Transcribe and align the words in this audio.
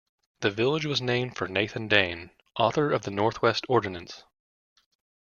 The 0.39 0.49
village 0.49 0.87
was 0.87 0.99
named 0.99 1.37
for 1.37 1.47
Nathan 1.47 1.87
Dane, 1.87 2.31
author 2.57 2.91
of 2.91 3.03
the 3.03 3.11
Northwest 3.11 3.67
Ordinance. 3.69 4.23